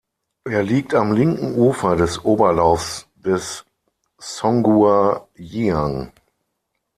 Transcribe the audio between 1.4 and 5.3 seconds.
Ufer des Oberlaufs des Songhua